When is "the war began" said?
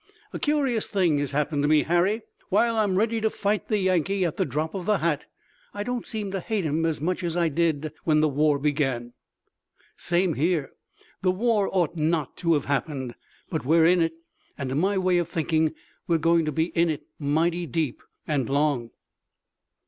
8.19-9.13